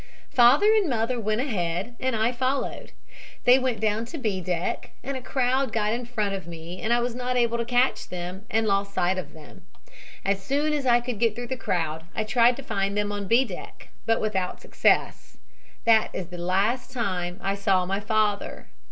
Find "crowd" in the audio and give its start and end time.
5.21-5.71, 11.55-12.05